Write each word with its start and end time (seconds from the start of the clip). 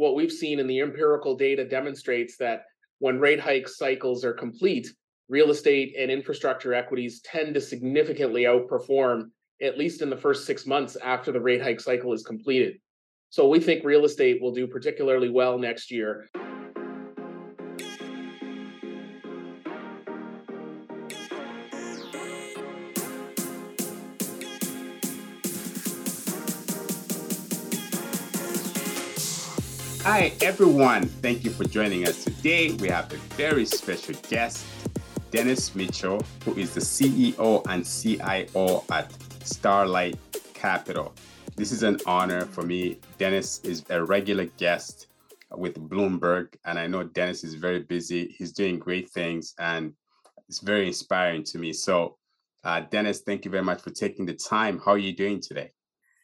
what 0.00 0.14
we've 0.14 0.32
seen 0.32 0.58
in 0.58 0.66
the 0.66 0.80
empirical 0.80 1.36
data 1.36 1.62
demonstrates 1.62 2.38
that 2.38 2.64
when 3.00 3.20
rate 3.20 3.38
hike 3.38 3.68
cycles 3.68 4.24
are 4.24 4.32
complete, 4.32 4.88
real 5.28 5.50
estate 5.50 5.94
and 5.98 6.10
infrastructure 6.10 6.72
equities 6.72 7.20
tend 7.20 7.52
to 7.52 7.60
significantly 7.60 8.44
outperform, 8.44 9.24
at 9.60 9.76
least 9.76 10.00
in 10.00 10.08
the 10.08 10.16
first 10.16 10.46
six 10.46 10.64
months 10.64 10.96
after 11.04 11.32
the 11.32 11.40
rate 11.40 11.60
hike 11.60 11.80
cycle 11.80 12.14
is 12.14 12.22
completed. 12.22 12.78
So 13.28 13.46
we 13.46 13.60
think 13.60 13.84
real 13.84 14.06
estate 14.06 14.40
will 14.40 14.54
do 14.54 14.66
particularly 14.66 15.28
well 15.28 15.58
next 15.58 15.90
year. 15.90 16.30
Hi, 30.20 30.34
everyone. 30.42 31.06
Thank 31.06 31.44
you 31.44 31.50
for 31.50 31.64
joining 31.64 32.06
us 32.06 32.24
today. 32.24 32.72
We 32.72 32.88
have 32.88 33.10
a 33.10 33.16
very 33.36 33.64
special 33.64 34.14
guest, 34.28 34.66
Dennis 35.30 35.74
Mitchell, 35.74 36.22
who 36.44 36.54
is 36.58 36.74
the 36.74 36.80
CEO 36.82 37.64
and 37.70 37.86
CIO 37.86 38.84
at 38.90 39.10
Starlight 39.42 40.18
Capital. 40.52 41.14
This 41.56 41.72
is 41.72 41.82
an 41.82 42.00
honor 42.04 42.44
for 42.44 42.60
me. 42.60 43.00
Dennis 43.16 43.60
is 43.64 43.82
a 43.88 44.04
regular 44.04 44.44
guest 44.58 45.06
with 45.56 45.76
Bloomberg, 45.88 46.54
and 46.66 46.78
I 46.78 46.86
know 46.86 47.02
Dennis 47.02 47.42
is 47.42 47.54
very 47.54 47.80
busy. 47.80 48.34
He's 48.36 48.52
doing 48.52 48.78
great 48.78 49.08
things, 49.08 49.54
and 49.58 49.94
it's 50.50 50.58
very 50.58 50.86
inspiring 50.86 51.44
to 51.44 51.58
me. 51.58 51.72
So, 51.72 52.18
uh, 52.62 52.80
Dennis, 52.80 53.22
thank 53.22 53.46
you 53.46 53.50
very 53.50 53.64
much 53.64 53.80
for 53.80 53.88
taking 53.88 54.26
the 54.26 54.34
time. 54.34 54.82
How 54.84 54.90
are 54.90 54.98
you 54.98 55.16
doing 55.16 55.40
today? 55.40 55.72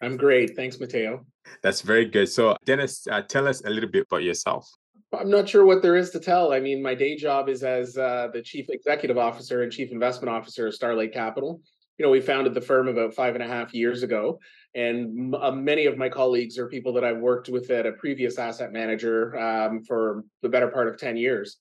I'm 0.03 0.17
great. 0.17 0.57
Thanks, 0.57 0.79
Mateo. 0.79 1.25
That's 1.63 1.81
very 1.81 2.05
good. 2.05 2.29
So, 2.29 2.57
Dennis, 2.65 3.07
uh, 3.11 3.23
tell 3.23 3.49
us 3.49 3.63
a 3.65 3.71
little 3.71 3.91
bit 3.91 4.07
about 4.11 4.23
yourself. 4.23 4.69
I'm 5.13 5.31
not 5.31 5.49
sure 5.49 5.65
what 5.65 5.83
there 5.83 5.97
is 5.97 6.11
to 6.11 6.21
tell. 6.21 6.53
I 6.53 6.61
mean, 6.61 6.83
my 6.83 6.95
day 6.95 7.17
job 7.17 7.49
is 7.49 7.63
as 7.63 7.97
uh, 7.97 8.29
the 8.33 8.43
chief 8.43 8.67
executive 8.69 9.17
officer 9.17 9.63
and 9.63 9.73
chief 9.73 9.93
investment 9.93 10.35
officer 10.35 10.67
of 10.67 10.75
Starlight 10.75 11.13
Capital. 11.13 11.61
You 11.97 12.05
know, 12.05 12.11
we 12.11 12.21
founded 12.21 12.53
the 12.53 12.61
firm 12.61 12.89
about 12.89 13.15
five 13.15 13.35
and 13.35 13.43
a 13.43 13.47
half 13.47 13.73
years 13.73 14.03
ago, 14.03 14.39
and 14.75 15.35
uh, 15.35 15.53
many 15.53 15.87
of 15.87 15.97
my 15.97 16.11
colleagues 16.11 16.59
are 16.59 16.69
people 16.69 16.93
that 16.95 17.05
I've 17.05 17.19
worked 17.19 17.49
with 17.49 17.71
at 17.71 17.87
a 17.87 17.93
previous 17.93 18.39
asset 18.39 18.73
manager 18.73 19.35
um, 19.39 19.83
for 19.83 20.25
the 20.43 20.51
better 20.51 20.69
part 20.69 20.89
of 20.89 20.99
10 20.99 21.17
years. 21.17 21.57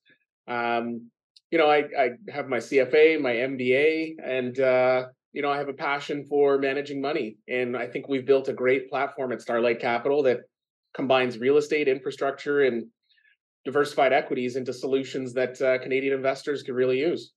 Um, 0.48 1.10
you 1.52 1.58
know, 1.58 1.70
I, 1.70 1.86
I, 1.98 2.10
have 2.30 2.50
my 2.50 2.58
CFA, 2.58 3.22
my 3.22 3.32
MBA, 3.32 4.16
and 4.22 4.60
uh, 4.60 5.06
you 5.36 5.42
know, 5.42 5.52
I 5.52 5.58
have 5.58 5.68
a 5.68 5.74
passion 5.74 6.24
for 6.24 6.58
managing 6.58 7.02
money. 7.02 7.36
And 7.50 7.76
I 7.76 7.88
think 7.88 8.08
we've 8.08 8.26
built 8.26 8.48
a 8.48 8.54
great 8.54 8.90
platform 8.90 9.34
at 9.34 9.42
Starlight 9.42 9.82
Capital 9.82 10.24
that 10.24 10.40
combines 10.96 11.38
real 11.38 11.58
estate 11.58 11.90
infrastructure 11.90 12.62
and 12.62 12.88
diversified 13.66 14.14
equities 14.14 14.56
into 14.56 14.72
solutions 14.72 15.34
that 15.34 15.62
uh, 15.62 15.78
Canadian 15.80 16.14
investors 16.14 16.64
can 16.64 16.74
really 16.74 17.00
use. 17.00 17.34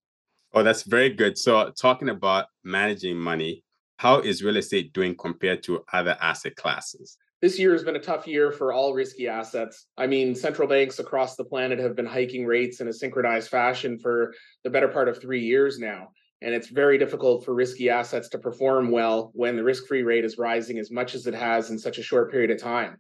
Oh, 0.55 0.63
that's 0.63 0.85
very 0.85 1.11
good. 1.11 1.37
So, 1.37 1.73
talking 1.73 2.09
about 2.09 2.47
managing 2.63 3.19
money, 3.19 3.65
how 3.97 4.21
is 4.21 4.45
real 4.45 4.57
estate 4.57 4.93
doing 4.93 5.17
compared 5.17 5.65
to 5.65 5.85
other 5.93 6.17
asset 6.21 6.55
classes? 6.55 7.19
This 7.43 7.59
year 7.59 7.73
has 7.73 7.83
been 7.83 7.97
a 7.97 8.01
tough 8.01 8.29
year 8.29 8.53
for 8.53 8.73
all 8.73 8.95
risky 8.95 9.27
assets. 9.27 9.87
I 9.97 10.07
mean, 10.07 10.37
central 10.37 10.69
banks 10.69 11.01
across 11.01 11.35
the 11.35 11.45
planet 11.45 11.81
have 11.81 11.97
been 11.97 12.07
hiking 12.07 12.47
rates 12.47 12.81
in 12.81 12.87
a 12.87 12.93
synchronized 12.93 13.49
fashion 13.51 13.99
for 13.99 14.35
the 14.63 14.71
better 14.71 14.89
part 14.89 15.09
of 15.09 15.21
three 15.21 15.43
years 15.43 15.81
now. 15.81 16.09
And 16.41 16.55
it's 16.55 16.69
very 16.69 16.99
difficult 16.99 17.45
for 17.45 17.55
risky 17.55 17.91
assets 17.91 18.29
to 18.31 18.39
perform 18.39 18.91
well 18.91 19.31
when 19.35 19.57
the 19.57 19.65
risk 19.65 19.87
free 19.87 20.03
rate 20.03 20.25
is 20.25 20.39
rising 20.39 20.79
as 20.79 20.91
much 20.91 21.15
as 21.15 21.27
it 21.27 21.35
has 21.35 21.71
in 21.71 21.79
such 21.79 21.99
a 21.99 22.03
short 22.03 22.31
period 22.31 22.51
of 22.51 22.61
time. 22.61 22.99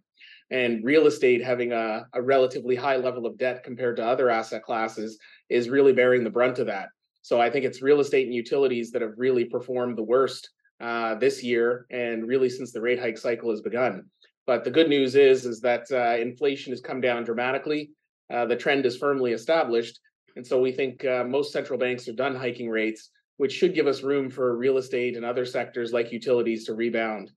And 0.50 0.82
real 0.82 1.06
estate 1.06 1.44
having 1.44 1.72
a, 1.72 2.06
a 2.14 2.22
relatively 2.22 2.74
high 2.74 2.96
level 2.96 3.26
of 3.26 3.38
debt 3.38 3.62
compared 3.62 3.96
to 3.96 4.06
other 4.06 4.30
asset 4.30 4.62
classes 4.62 5.18
is 5.48 5.68
really 5.68 5.92
bearing 5.92 6.24
the 6.24 6.30
brunt 6.30 6.58
of 6.58 6.66
that. 6.66 6.88
So 7.22 7.40
I 7.40 7.50
think 7.50 7.64
it's 7.64 7.82
real 7.82 8.00
estate 8.00 8.26
and 8.26 8.34
utilities 8.34 8.90
that 8.92 9.02
have 9.02 9.12
really 9.16 9.44
performed 9.44 9.98
the 9.98 10.02
worst 10.02 10.48
uh, 10.80 11.14
this 11.16 11.42
year 11.42 11.86
and 11.90 12.26
really 12.26 12.48
since 12.48 12.72
the 12.72 12.80
rate 12.80 12.98
hike 12.98 13.18
cycle 13.18 13.50
has 13.50 13.60
begun. 13.60 14.06
But 14.46 14.64
the 14.64 14.70
good 14.70 14.88
news 14.88 15.14
is 15.14 15.44
is 15.44 15.60
that 15.60 15.84
uh, 15.92 16.20
inflation 16.20 16.72
has 16.72 16.80
come 16.80 17.00
down 17.00 17.24
dramatically. 17.24 17.90
Uh, 18.32 18.46
the 18.46 18.56
trend 18.56 18.86
is 18.86 18.96
firmly 18.96 19.32
established, 19.32 20.00
and 20.36 20.46
so 20.46 20.60
we 20.60 20.72
think 20.72 21.04
uh, 21.04 21.24
most 21.24 21.52
central 21.52 21.78
banks 21.78 22.08
are 22.08 22.14
done 22.14 22.34
hiking 22.34 22.70
rates 22.70 23.10
which 23.38 23.52
should 23.52 23.74
give 23.74 23.86
us 23.86 24.02
room 24.02 24.28
for 24.28 24.56
real 24.56 24.76
estate 24.76 25.16
and 25.16 25.24
other 25.24 25.46
sectors 25.46 25.92
like 25.92 26.12
utilities 26.12 26.64
to 26.66 26.74
rebound. 26.74 27.32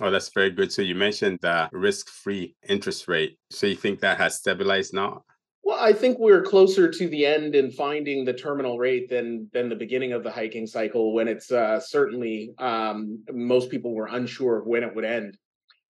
Oh, 0.00 0.10
that's 0.10 0.30
very 0.30 0.50
good. 0.50 0.72
So 0.72 0.82
you 0.82 0.96
mentioned 0.96 1.38
the 1.40 1.68
risk-free 1.70 2.56
interest 2.68 3.06
rate. 3.06 3.38
So 3.50 3.68
you 3.68 3.76
think 3.76 4.00
that 4.00 4.18
has 4.18 4.34
stabilized 4.36 4.92
now? 4.92 5.24
Well, 5.62 5.78
I 5.80 5.92
think 5.92 6.18
we're 6.18 6.42
closer 6.42 6.90
to 6.90 7.08
the 7.08 7.24
end 7.24 7.54
in 7.54 7.70
finding 7.70 8.24
the 8.24 8.34
terminal 8.34 8.78
rate 8.78 9.08
than 9.08 9.48
than 9.52 9.68
the 9.68 9.76
beginning 9.76 10.12
of 10.12 10.22
the 10.22 10.30
hiking 10.30 10.66
cycle, 10.66 11.14
when 11.14 11.26
it's 11.28 11.50
uh, 11.50 11.80
certainly 11.80 12.52
um, 12.58 13.22
most 13.32 13.70
people 13.70 13.94
were 13.94 14.08
unsure 14.08 14.58
of 14.58 14.66
when 14.66 14.82
it 14.82 14.94
would 14.94 15.06
end. 15.06 15.38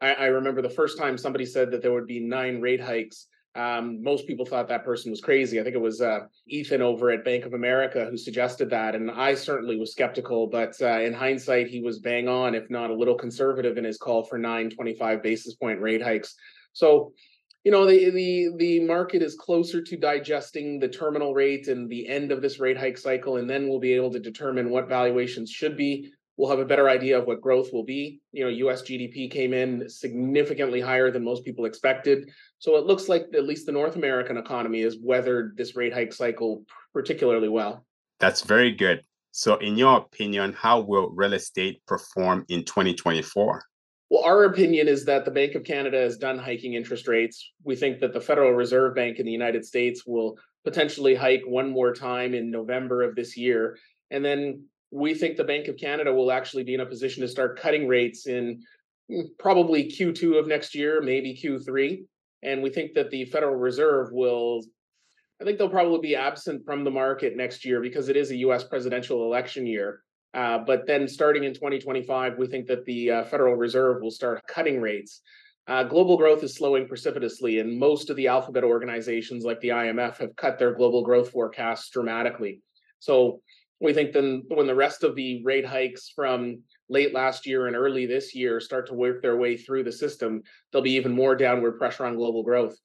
I, 0.01 0.13
I 0.15 0.27
remember 0.27 0.63
the 0.63 0.71
first 0.71 0.97
time 0.99 1.19
somebody 1.19 1.47
said 1.47 1.71
that 1.71 1.83
there 1.83 1.93
would 1.93 2.07
be 2.07 2.21
nine 2.21 2.61
rate 2.61 2.81
hikes 2.81 3.27
um, 3.57 4.03
most 4.03 4.27
people 4.27 4.45
thought 4.45 4.69
that 4.69 4.85
person 4.85 5.11
was 5.11 5.21
crazy. 5.21 5.61
I 5.61 5.63
think 5.63 5.77
it 5.77 5.81
was 5.81 6.01
uh, 6.01 6.27
Ethan 6.49 6.83
over 6.83 7.11
at 7.11 7.25
Bank 7.25 7.45
of 7.45 7.55
America 7.55 8.07
who 8.11 8.17
suggested 8.17 8.69
that, 8.71 8.97
and 8.97 9.11
I 9.11 9.35
certainly 9.35 9.79
was 9.79 9.93
skeptical. 9.93 10.49
But 10.49 10.75
uh, 10.83 11.01
in 11.01 11.13
hindsight, 11.13 11.69
he 11.69 11.81
was 11.81 12.01
bang 12.01 12.29
on, 12.29 12.55
if 12.55 12.69
not 12.69 12.91
a 12.91 12.95
little 12.95 13.15
conservative, 13.15 13.79
in 13.79 13.85
his 13.85 13.99
call 13.99 14.25
for 14.25 14.39
nine 14.39 14.71
25 14.71 15.23
basis 15.23 15.55
point 15.55 15.81
rate 15.81 16.03
hikes. 16.03 16.35
So, 16.73 17.13
you 17.63 17.71
know, 17.71 17.87
the 17.87 18.11
the 18.11 18.49
the 18.57 18.81
market 18.81 19.23
is 19.23 19.37
closer 19.37 19.81
to 19.81 19.97
digesting 19.97 20.81
the 20.81 20.89
terminal 20.89 21.33
rate 21.33 21.69
and 21.69 21.89
the 21.89 22.09
end 22.09 22.33
of 22.33 22.43
this 22.43 22.59
rate 22.59 22.77
hike 22.77 22.99
cycle, 22.99 23.37
and 23.37 23.49
then 23.49 23.69
we'll 23.69 23.79
be 23.79 23.93
able 23.93 24.11
to 24.11 24.21
determine 24.21 24.69
what 24.69 24.89
valuations 24.89 25.51
should 25.51 25.77
be 25.77 26.11
we'll 26.37 26.51
have 26.51 26.59
a 26.59 26.65
better 26.65 26.89
idea 26.89 27.19
of 27.19 27.27
what 27.27 27.41
growth 27.41 27.73
will 27.73 27.85
be. 27.85 28.21
You 28.33 28.45
know, 28.45 28.69
US 28.69 28.83
GDP 28.83 29.31
came 29.31 29.53
in 29.53 29.89
significantly 29.89 30.81
higher 30.81 31.11
than 31.11 31.25
most 31.25 31.45
people 31.45 31.65
expected. 31.65 32.31
So 32.59 32.77
it 32.77 32.87
looks 32.87 33.09
like 33.09 33.27
at 33.35 33.45
least 33.45 33.67
the 33.67 33.73
North 33.73 33.97
American 33.97 34.37
economy 34.37 34.83
has 34.83 34.97
weathered 35.01 35.57
this 35.57 35.77
rate 35.77 35.93
hike 35.93 36.13
cycle 36.13 36.65
particularly 36.93 37.49
well. 37.49 37.85
That's 38.21 38.43
very 38.43 38.73
good. 38.73 39.03
So, 39.33 39.57
in 39.57 39.77
your 39.77 39.97
opinion, 39.97 40.53
how 40.53 40.81
will 40.81 41.11
real 41.11 41.33
estate 41.33 41.83
perform 41.87 42.45
in 42.49 42.65
2024? 42.65 43.65
Well, 44.09 44.23
our 44.23 44.45
opinion 44.45 44.87
is 44.87 45.05
that 45.07 45.25
the 45.25 45.33
Bank 45.33 45.57
of 45.57 45.65
Canada 45.65 45.99
has 45.99 46.17
done 46.17 46.39
hiking 46.39 46.75
interest 46.75 47.09
rates. 47.09 47.53
We 47.65 47.75
think 47.75 47.99
that 47.99 48.13
the 48.13 48.21
Federal 48.21 48.53
Reserve 48.53 48.95
Bank 48.95 49.19
in 49.19 49.27
the 49.27 49.33
United 49.33 49.65
States 49.65 50.07
will 50.07 50.39
potentially 50.63 51.17
hike 51.17 51.43
one 51.45 51.69
more 51.71 51.93
time 51.93 52.33
in 52.33 52.51
November 52.51 53.03
of 53.03 53.17
this 53.17 53.37
year. 53.37 53.77
And 54.13 54.25
then 54.25 54.67
we 54.95 55.13
think 55.13 55.37
the 55.37 55.45
Bank 55.45 55.67
of 55.67 55.77
Canada 55.77 56.15
will 56.15 56.31
actually 56.31 56.63
be 56.63 56.73
in 56.73 56.81
a 56.81 56.87
position 56.87 57.21
to 57.23 57.29
start 57.29 57.59
cutting 57.59 57.89
rates 57.89 58.29
in 58.29 58.63
mm, 59.11 59.25
probably 59.41 59.91
Q2 59.91 60.39
of 60.39 60.47
next 60.47 60.73
year, 60.73 61.03
maybe 61.03 61.35
Q3. 61.35 62.05
And 62.45 62.63
we 62.63 62.71
think 62.71 62.95
that 62.95 63.11
the 63.11 63.25
Federal 63.25 63.57
Reserve 63.57 64.13
will, 64.13 64.63
I 65.43 65.45
think 65.45 65.59
they'll 65.59 65.69
probably 65.69 65.99
be 65.99 66.15
absent 66.15 66.65
from 66.65 66.85
the 66.85 66.93
market 66.93 67.37
next 67.37 67.65
year 67.65 67.81
because 67.81 68.09
it 68.09 68.17
is 68.17 68.31
a 68.31 68.37
US 68.37 68.63
presidential 68.63 69.25
election 69.25 69.67
year. 69.67 70.01
Uh, 70.33 70.59
but 70.59 70.87
then 70.87 71.09
starting 71.09 71.43
in 71.43 71.55
2025, 71.55 72.39
we 72.39 72.47
think 72.47 72.69
that 72.69 72.85
the 72.85 73.11
uh, 73.11 73.25
Federal 73.25 73.57
Reserve 73.57 74.01
will 74.01 74.13
start 74.13 74.47
cutting 74.47 74.81
rates. 74.81 75.23
Uh, 75.67 75.83
global 75.83 76.17
growth 76.17 76.45
is 76.45 76.55
slowing 76.55 76.87
precipitously, 76.87 77.59
and 77.59 77.77
most 77.77 78.11
of 78.11 78.17
the 78.17 78.29
alphabet 78.29 78.63
organizations 78.63 79.45
like 79.45 79.61
the 79.61 79.71
IMF 79.71 80.19
have 80.19 80.37
cut 80.37 80.57
their 80.57 80.75
global 80.75 81.03
growth 81.03 81.31
forecasts 81.31 81.91
dramatically. 81.91 82.61
So 83.01 83.41
we 83.81 83.93
think 83.93 84.13
then 84.13 84.45
when 84.49 84.67
the 84.67 84.75
rest 84.75 85.05
of 85.05 85.15
the 85.15 85.43
rate 85.45 85.67
hikes 85.67 86.11
from 86.15 86.63
late 86.89 87.13
last 87.13 87.47
year 87.47 87.67
and 87.67 87.77
early 87.77 88.07
this 88.07 88.35
year 88.35 88.61
start 88.61 88.87
to 88.87 88.95
work 88.95 89.21
their 89.21 89.37
way 89.37 89.57
through 89.57 89.85
the 89.85 89.93
system, 89.93 90.43
there'll 90.71 90.83
be 90.83 90.93
even 90.93 91.13
more 91.13 91.35
downward 91.35 91.79
pressure 91.79 92.05
on 92.05 92.17
global 92.17 92.43
growth. 92.43 92.77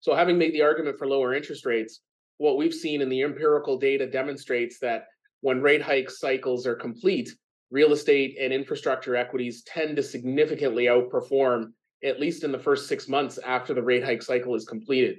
So, 0.00 0.14
having 0.14 0.38
made 0.38 0.52
the 0.52 0.62
argument 0.62 0.98
for 0.98 1.06
lower 1.06 1.34
interest 1.34 1.64
rates, 1.64 2.00
what 2.38 2.56
we've 2.56 2.74
seen 2.74 3.00
in 3.00 3.08
the 3.08 3.22
empirical 3.22 3.78
data 3.78 4.06
demonstrates 4.06 4.78
that 4.80 5.06
when 5.42 5.62
rate 5.62 5.82
hike 5.82 6.10
cycles 6.10 6.66
are 6.66 6.74
complete, 6.74 7.30
real 7.70 7.92
estate 7.92 8.36
and 8.40 8.52
infrastructure 8.52 9.16
equities 9.16 9.62
tend 9.62 9.96
to 9.96 10.02
significantly 10.02 10.84
outperform, 10.84 11.72
at 12.04 12.20
least 12.20 12.44
in 12.44 12.52
the 12.52 12.58
first 12.58 12.88
six 12.88 13.08
months 13.08 13.38
after 13.38 13.74
the 13.74 13.82
rate 13.82 14.04
hike 14.04 14.22
cycle 14.22 14.54
is 14.54 14.64
completed. 14.64 15.18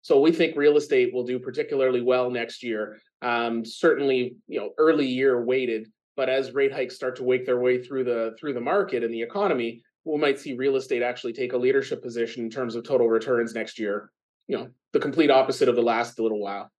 So 0.00 0.20
we 0.20 0.32
think 0.32 0.56
real 0.56 0.76
estate 0.76 1.14
will 1.14 1.24
do 1.24 1.38
particularly 1.38 2.00
well 2.00 2.30
next 2.30 2.62
year. 2.62 2.98
Um, 3.22 3.64
certainly, 3.64 4.36
you 4.48 4.58
know, 4.60 4.70
early 4.78 5.06
year 5.06 5.44
weighted, 5.44 5.88
but 6.16 6.28
as 6.28 6.52
rate 6.52 6.72
hikes 6.72 6.94
start 6.94 7.16
to 7.16 7.22
wake 7.22 7.46
their 7.46 7.60
way 7.60 7.82
through 7.82 8.04
the 8.04 8.34
through 8.38 8.54
the 8.54 8.60
market 8.60 9.04
and 9.04 9.14
the 9.14 9.22
economy, 9.22 9.82
we 10.04 10.18
might 10.18 10.38
see 10.40 10.54
real 10.54 10.76
estate 10.76 11.02
actually 11.02 11.32
take 11.32 11.52
a 11.52 11.56
leadership 11.56 12.02
position 12.02 12.44
in 12.44 12.50
terms 12.50 12.74
of 12.74 12.84
total 12.84 13.08
returns 13.08 13.54
next 13.54 13.78
year. 13.78 14.10
You 14.48 14.58
know, 14.58 14.68
the 14.92 14.98
complete 15.00 15.30
opposite 15.30 15.68
of 15.68 15.76
the 15.76 15.82
last 15.82 16.18
little 16.18 16.40
while. 16.40 16.70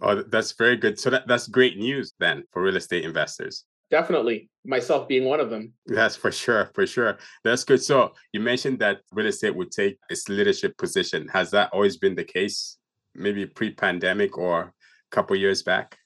Oh, 0.00 0.22
that's 0.22 0.52
very 0.52 0.76
good. 0.76 0.98
So 0.98 1.10
that, 1.10 1.28
that's 1.28 1.46
great 1.46 1.78
news 1.78 2.12
then 2.18 2.42
for 2.52 2.60
real 2.60 2.76
estate 2.76 3.04
investors. 3.04 3.64
definitely. 3.90 4.50
Myself 4.66 5.06
being 5.06 5.24
one 5.24 5.40
of 5.40 5.50
them. 5.50 5.72
That's 5.86 6.16
for 6.16 6.32
sure, 6.32 6.70
for 6.74 6.86
sure. 6.86 7.18
That's 7.44 7.64
good. 7.64 7.82
So 7.82 8.12
you 8.32 8.40
mentioned 8.40 8.78
that 8.80 9.02
real 9.12 9.26
estate 9.28 9.54
would 9.54 9.70
take 9.70 9.98
its 10.10 10.28
leadership 10.28 10.76
position. 10.78 11.28
Has 11.28 11.50
that 11.52 11.70
always 11.72 11.96
been 11.96 12.16
the 12.16 12.24
case? 12.24 12.78
Maybe 13.14 13.46
pre-pandemic 13.46 14.36
or 14.36 14.72
couple 15.14 15.36
years 15.36 15.62
back? 15.62 15.98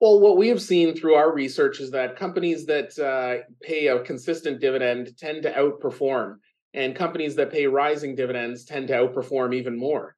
Well, 0.00 0.20
what 0.20 0.36
we 0.36 0.48
have 0.48 0.62
seen 0.62 0.94
through 0.94 1.14
our 1.14 1.32
research 1.32 1.80
is 1.80 1.90
that 1.90 2.16
companies 2.16 2.64
that 2.66 2.98
uh, 2.98 3.44
pay 3.62 3.88
a 3.88 4.00
consistent 4.00 4.60
dividend 4.60 5.16
tend 5.18 5.42
to 5.42 5.52
outperform, 5.52 6.36
and 6.72 6.94
companies 6.94 7.34
that 7.36 7.50
pay 7.50 7.66
rising 7.66 8.14
dividends 8.14 8.64
tend 8.64 8.88
to 8.88 8.94
outperform 8.94 9.54
even 9.54 9.78
more. 9.78 10.16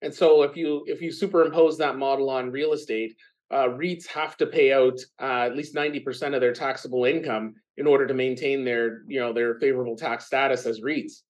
And 0.00 0.12
so, 0.12 0.42
if 0.42 0.56
you 0.56 0.84
if 0.86 1.00
you 1.00 1.10
superimpose 1.10 1.78
that 1.78 1.96
model 1.96 2.30
on 2.30 2.50
real 2.50 2.72
estate, 2.72 3.14
uh, 3.52 3.68
REITs 3.68 4.06
have 4.06 4.36
to 4.38 4.46
pay 4.46 4.72
out 4.72 4.98
uh, 5.20 5.46
at 5.46 5.56
least 5.56 5.74
ninety 5.74 6.00
percent 6.00 6.34
of 6.34 6.40
their 6.40 6.52
taxable 6.52 7.04
income 7.04 7.54
in 7.76 7.86
order 7.86 8.06
to 8.06 8.14
maintain 8.14 8.64
their 8.64 9.02
you 9.06 9.20
know 9.20 9.32
their 9.32 9.54
favorable 9.60 9.96
tax 9.96 10.26
status 10.26 10.66
as 10.66 10.80
REITs. 10.80 11.22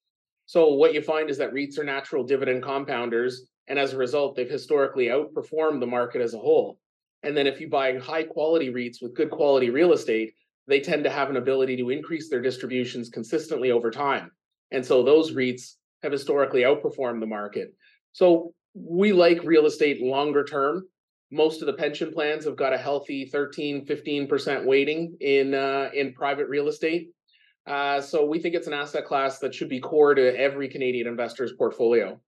So 0.46 0.72
what 0.74 0.94
you 0.94 1.02
find 1.02 1.28
is 1.28 1.38
that 1.38 1.52
REITs 1.52 1.78
are 1.78 1.84
natural 1.84 2.24
dividend 2.24 2.62
compounders, 2.62 3.34
and 3.68 3.78
as 3.78 3.92
a 3.92 3.98
result, 3.98 4.36
they've 4.36 4.48
historically 4.48 5.06
outperformed 5.06 5.80
the 5.80 5.86
market 5.86 6.20
as 6.20 6.34
a 6.34 6.38
whole. 6.38 6.78
And 7.22 7.36
then 7.36 7.46
if 7.46 7.60
you 7.60 7.68
buy 7.68 7.96
high 7.98 8.24
quality 8.24 8.70
REITs 8.70 9.00
with 9.00 9.14
good 9.14 9.30
quality 9.30 9.70
real 9.70 9.92
estate, 9.92 10.34
they 10.66 10.80
tend 10.80 11.04
to 11.04 11.10
have 11.10 11.30
an 11.30 11.36
ability 11.36 11.76
to 11.76 11.90
increase 11.90 12.28
their 12.28 12.40
distributions 12.40 13.08
consistently 13.08 13.70
over 13.70 13.90
time. 13.90 14.30
And 14.70 14.84
so 14.84 15.02
those 15.02 15.32
REITs 15.32 15.76
have 16.02 16.12
historically 16.12 16.62
outperformed 16.62 17.20
the 17.20 17.26
market. 17.26 17.74
So 18.12 18.54
we 18.74 19.12
like 19.12 19.42
real 19.44 19.66
estate 19.66 20.02
longer 20.02 20.44
term. 20.44 20.88
Most 21.30 21.62
of 21.62 21.66
the 21.66 21.72
pension 21.72 22.12
plans 22.12 22.44
have 22.44 22.56
got 22.56 22.72
a 22.72 22.78
healthy 22.78 23.26
13, 23.26 23.86
15% 23.86 24.64
weighting 24.66 25.16
in 25.20 25.54
uh, 25.54 25.90
in 25.94 26.12
private 26.12 26.48
real 26.48 26.68
estate. 26.68 27.08
Uh, 27.66 28.00
so 28.00 28.26
we 28.26 28.38
think 28.40 28.54
it's 28.54 28.66
an 28.66 28.72
asset 28.72 29.06
class 29.06 29.38
that 29.38 29.54
should 29.54 29.68
be 29.68 29.80
core 29.80 30.14
to 30.14 30.38
every 30.38 30.68
Canadian 30.68 31.06
investor's 31.06 31.52
portfolio. 31.52 32.20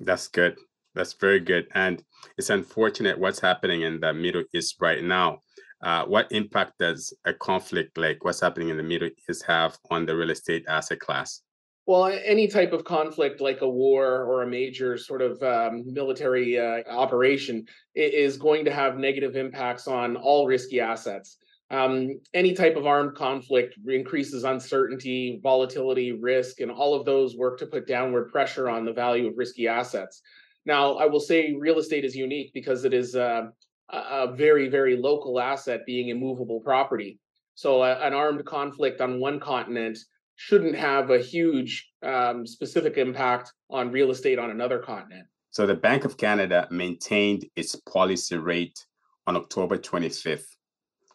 That's 0.00 0.28
good. 0.28 0.56
That's 0.98 1.12
very 1.12 1.38
good. 1.38 1.68
And 1.74 2.02
it's 2.36 2.50
unfortunate 2.50 3.16
what's 3.16 3.38
happening 3.38 3.82
in 3.82 4.00
the 4.00 4.12
Middle 4.12 4.42
East 4.52 4.78
right 4.80 5.02
now. 5.02 5.38
Uh, 5.80 6.04
what 6.06 6.26
impact 6.32 6.72
does 6.80 7.14
a 7.24 7.32
conflict 7.32 7.96
like 7.96 8.24
what's 8.24 8.40
happening 8.40 8.70
in 8.70 8.76
the 8.76 8.82
Middle 8.82 9.10
East 9.30 9.44
have 9.46 9.78
on 9.92 10.06
the 10.06 10.16
real 10.16 10.30
estate 10.30 10.64
asset 10.66 10.98
class? 10.98 11.42
Well, 11.86 12.06
any 12.24 12.48
type 12.48 12.72
of 12.72 12.84
conflict 12.84 13.40
like 13.40 13.60
a 13.60 13.68
war 13.68 14.24
or 14.24 14.42
a 14.42 14.46
major 14.48 14.98
sort 14.98 15.22
of 15.22 15.40
um, 15.40 15.84
military 15.86 16.58
uh, 16.58 16.82
operation 16.90 17.64
is 17.94 18.36
going 18.36 18.64
to 18.64 18.72
have 18.72 18.98
negative 18.98 19.36
impacts 19.36 19.86
on 19.86 20.16
all 20.16 20.48
risky 20.48 20.80
assets. 20.80 21.36
Um, 21.70 22.18
any 22.34 22.54
type 22.54 22.74
of 22.74 22.86
armed 22.86 23.14
conflict 23.14 23.76
increases 23.86 24.42
uncertainty, 24.42 25.38
volatility, 25.44 26.10
risk, 26.10 26.58
and 26.60 26.72
all 26.72 26.94
of 26.94 27.06
those 27.06 27.36
work 27.36 27.58
to 27.60 27.66
put 27.66 27.86
downward 27.86 28.32
pressure 28.32 28.68
on 28.68 28.84
the 28.84 28.92
value 28.92 29.28
of 29.28 29.34
risky 29.36 29.68
assets. 29.68 30.22
Now, 30.68 30.96
I 30.96 31.06
will 31.06 31.18
say 31.18 31.54
real 31.58 31.78
estate 31.78 32.04
is 32.04 32.14
unique 32.14 32.52
because 32.52 32.84
it 32.84 32.92
is 32.92 33.16
uh, 33.16 33.46
a 33.88 34.30
very, 34.30 34.68
very 34.68 34.98
local 34.98 35.40
asset 35.40 35.86
being 35.86 36.10
immovable 36.10 36.60
property. 36.60 37.18
So, 37.54 37.82
an 37.82 38.12
armed 38.12 38.44
conflict 38.44 39.00
on 39.00 39.18
one 39.18 39.40
continent 39.40 39.96
shouldn't 40.36 40.76
have 40.76 41.08
a 41.08 41.20
huge 41.20 41.88
um, 42.02 42.46
specific 42.46 42.98
impact 42.98 43.50
on 43.70 43.90
real 43.90 44.10
estate 44.10 44.38
on 44.38 44.50
another 44.50 44.78
continent. 44.78 45.26
So, 45.52 45.66
the 45.66 45.74
Bank 45.74 46.04
of 46.04 46.18
Canada 46.18 46.68
maintained 46.70 47.46
its 47.56 47.74
policy 47.74 48.36
rate 48.36 48.78
on 49.26 49.36
October 49.36 49.78
25th, 49.78 50.48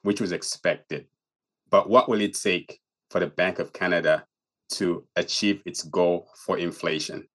which 0.02 0.20
was 0.20 0.32
expected. 0.32 1.06
But 1.70 1.92
what 1.92 2.10
will 2.10 2.22
it 2.22 2.34
take 2.34 2.80
for 3.12 3.20
the 3.20 3.28
Bank 3.28 3.60
of 3.60 3.72
Canada 3.72 4.26
to 4.72 5.06
achieve 5.16 5.62
its 5.68 5.84
goal 5.84 6.28
for 6.44 6.58
inflation? 6.58 7.28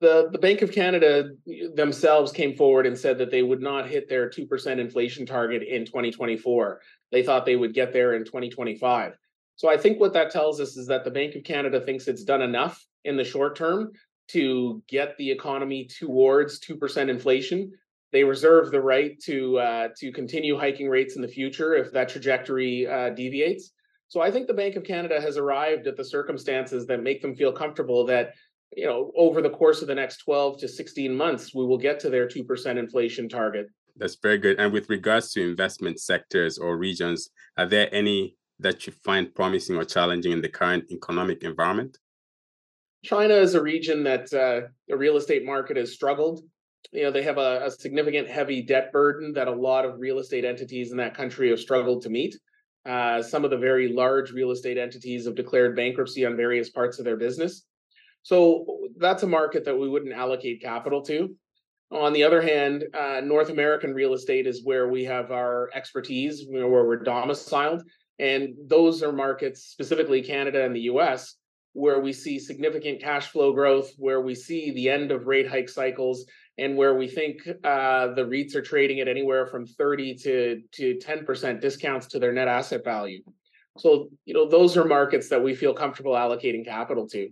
The, 0.00 0.28
the 0.32 0.38
Bank 0.38 0.62
of 0.62 0.72
Canada 0.72 1.30
themselves 1.74 2.32
came 2.32 2.56
forward 2.56 2.86
and 2.86 2.98
said 2.98 3.18
that 3.18 3.30
they 3.30 3.42
would 3.42 3.62
not 3.62 3.88
hit 3.88 4.08
their 4.08 4.28
2% 4.28 4.78
inflation 4.78 5.24
target 5.24 5.62
in 5.62 5.84
2024. 5.84 6.80
They 7.12 7.22
thought 7.22 7.46
they 7.46 7.56
would 7.56 7.74
get 7.74 7.92
there 7.92 8.14
in 8.14 8.24
2025. 8.24 9.16
So 9.56 9.70
I 9.70 9.76
think 9.76 10.00
what 10.00 10.12
that 10.14 10.30
tells 10.30 10.60
us 10.60 10.76
is 10.76 10.86
that 10.88 11.04
the 11.04 11.10
Bank 11.10 11.36
of 11.36 11.44
Canada 11.44 11.80
thinks 11.80 12.08
it's 12.08 12.24
done 12.24 12.42
enough 12.42 12.84
in 13.04 13.16
the 13.16 13.24
short 13.24 13.56
term 13.56 13.92
to 14.28 14.82
get 14.88 15.16
the 15.16 15.30
economy 15.30 15.86
towards 15.86 16.60
2% 16.60 17.08
inflation. 17.08 17.72
They 18.12 18.24
reserve 18.24 18.70
the 18.70 18.80
right 18.80 19.18
to 19.24 19.58
uh, 19.58 19.88
to 19.96 20.12
continue 20.12 20.56
hiking 20.56 20.88
rates 20.88 21.16
in 21.16 21.22
the 21.22 21.28
future 21.28 21.74
if 21.74 21.92
that 21.92 22.08
trajectory 22.08 22.86
uh, 22.86 23.10
deviates. 23.10 23.72
So 24.08 24.20
I 24.20 24.30
think 24.30 24.46
the 24.46 24.54
Bank 24.54 24.76
of 24.76 24.84
Canada 24.84 25.20
has 25.20 25.36
arrived 25.36 25.86
at 25.88 25.96
the 25.96 26.04
circumstances 26.04 26.86
that 26.86 27.02
make 27.02 27.20
them 27.20 27.34
feel 27.34 27.52
comfortable 27.52 28.06
that 28.06 28.34
you 28.76 28.86
know, 28.86 29.12
over 29.16 29.40
the 29.40 29.50
course 29.50 29.82
of 29.82 29.88
the 29.88 29.94
next 29.94 30.18
12 30.18 30.58
to 30.58 30.68
16 30.68 31.14
months, 31.14 31.54
we 31.54 31.64
will 31.64 31.78
get 31.78 32.00
to 32.00 32.10
their 32.10 32.26
2% 32.26 32.78
inflation 32.78 33.28
target. 33.28 33.66
That's 33.96 34.16
very 34.16 34.38
good. 34.38 34.58
And 34.58 34.72
with 34.72 34.88
regards 34.88 35.32
to 35.32 35.48
investment 35.48 36.00
sectors 36.00 36.58
or 36.58 36.76
regions, 36.76 37.30
are 37.56 37.66
there 37.66 37.88
any 37.92 38.36
that 38.58 38.86
you 38.86 38.92
find 39.04 39.34
promising 39.34 39.76
or 39.76 39.84
challenging 39.84 40.32
in 40.32 40.42
the 40.42 40.48
current 40.48 40.84
economic 40.90 41.42
environment? 41.42 41.98
China 43.04 43.34
is 43.34 43.54
a 43.54 43.62
region 43.62 44.02
that 44.04 44.32
uh, 44.32 44.68
the 44.88 44.96
real 44.96 45.16
estate 45.16 45.44
market 45.44 45.76
has 45.76 45.92
struggled. 45.92 46.40
You 46.92 47.04
know, 47.04 47.10
they 47.10 47.22
have 47.22 47.38
a, 47.38 47.66
a, 47.66 47.70
significant 47.70 48.28
heavy 48.28 48.62
debt 48.62 48.92
burden 48.92 49.32
that 49.34 49.48
a 49.48 49.52
lot 49.52 49.84
of 49.84 49.98
real 49.98 50.18
estate 50.18 50.44
entities 50.44 50.90
in 50.90 50.96
that 50.98 51.14
country 51.14 51.50
have 51.50 51.60
struggled 51.60 52.02
to 52.02 52.10
meet. 52.10 52.36
Uh, 52.86 53.22
some 53.22 53.44
of 53.44 53.50
the 53.50 53.56
very 53.56 53.88
large 53.88 54.32
real 54.32 54.50
estate 54.50 54.78
entities 54.78 55.24
have 55.24 55.34
declared 55.34 55.76
bankruptcy 55.76 56.24
on 56.24 56.36
various 56.36 56.70
parts 56.70 56.98
of 56.98 57.04
their 57.04 57.16
business. 57.16 57.64
So 58.24 58.88
that's 58.96 59.22
a 59.22 59.26
market 59.26 59.66
that 59.66 59.78
we 59.78 59.88
wouldn't 59.88 60.14
allocate 60.14 60.62
capital 60.62 61.02
to. 61.02 61.36
On 61.90 62.12
the 62.12 62.24
other 62.24 62.40
hand, 62.40 62.84
uh, 62.94 63.20
North 63.22 63.50
American 63.50 63.94
real 63.94 64.14
estate 64.14 64.46
is 64.46 64.64
where 64.64 64.88
we 64.88 65.04
have 65.04 65.30
our 65.30 65.70
expertise, 65.74 66.40
you 66.40 66.58
know, 66.58 66.66
where 66.66 66.86
we're 66.86 67.04
domiciled. 67.04 67.82
And 68.18 68.54
those 68.66 69.02
are 69.02 69.12
markets, 69.12 69.64
specifically 69.64 70.22
Canada 70.22 70.64
and 70.64 70.74
the 70.74 70.88
US, 70.92 71.36
where 71.74 72.00
we 72.00 72.14
see 72.14 72.38
significant 72.38 73.02
cash 73.02 73.28
flow 73.28 73.52
growth, 73.52 73.92
where 73.98 74.22
we 74.22 74.34
see 74.34 74.70
the 74.70 74.88
end 74.88 75.12
of 75.12 75.26
rate 75.26 75.48
hike 75.48 75.68
cycles, 75.68 76.24
and 76.56 76.76
where 76.76 76.94
we 76.94 77.08
think 77.08 77.46
uh, 77.46 78.14
the 78.14 78.24
REITs 78.24 78.54
are 78.54 78.62
trading 78.62 79.00
at 79.00 79.08
anywhere 79.08 79.46
from 79.46 79.66
30 79.66 80.14
to, 80.14 80.62
to 80.72 80.94
10% 80.94 81.60
discounts 81.60 82.06
to 82.06 82.18
their 82.18 82.32
net 82.32 82.48
asset 82.48 82.84
value. 82.84 83.22
So, 83.76 84.08
you 84.24 84.32
know, 84.32 84.48
those 84.48 84.76
are 84.78 84.84
markets 84.84 85.28
that 85.28 85.42
we 85.42 85.54
feel 85.54 85.74
comfortable 85.74 86.12
allocating 86.12 86.64
capital 86.64 87.06
to. 87.08 87.28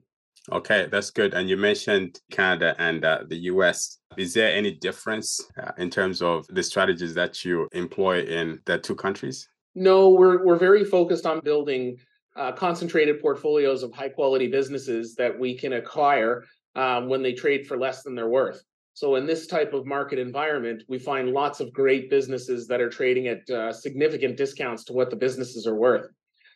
Okay, 0.50 0.88
that's 0.90 1.11
good. 1.11 1.34
And 1.34 1.49
you 1.49 1.56
mentioned 1.56 2.20
Canada 2.31 2.75
and 2.79 3.05
uh, 3.05 3.20
the 3.29 3.37
US. 3.52 3.99
Is 4.17 4.34
there 4.34 4.52
any 4.52 4.72
difference 4.74 5.41
uh, 5.62 5.72
in 5.79 5.89
terms 5.89 6.20
of 6.20 6.46
the 6.48 6.62
strategies 6.62 7.15
that 7.15 7.44
you 7.44 7.69
employ 7.72 8.24
in 8.24 8.60
the 8.67 8.79
two 8.79 8.96
countries? 8.96 9.48
No, 9.74 10.10
we're 10.10 10.44
we're 10.44 10.56
very 10.56 10.84
focused 10.84 11.27
on 11.27 11.41
building 11.41 11.96
uh, 12.36 12.53
concentrated 12.53 13.20
portfolios 13.20 13.82
of 13.82 13.93
high 13.93 14.08
quality 14.08 14.48
businesses 14.48 15.15
that 15.15 15.39
we 15.39 15.56
can 15.56 15.74
acquire 15.74 16.44
um, 16.74 17.08
when 17.08 17.22
they 17.22 17.32
trade 17.32 17.67
for 17.67 17.77
less 17.79 18.03
than 18.03 18.15
they're 18.15 18.29
worth. 18.29 18.62
So 18.94 19.15
in 19.17 19.27
this 19.27 19.46
type 19.46 19.72
of 19.72 19.86
market 19.86 20.19
environment, 20.19 20.82
we 20.89 20.98
find 20.98 21.31
lots 21.31 21.60
of 21.60 21.72
great 21.72 22.10
businesses 22.10 22.67
that 22.69 22.81
are 22.81 22.91
trading 22.91 23.29
at 23.29 23.48
uh, 23.48 23.72
significant 23.72 24.36
discounts 24.36 24.84
to 24.84 24.93
what 24.93 25.08
the 25.08 25.17
businesses 25.17 25.67
are 25.67 25.74
worth. 25.74 26.08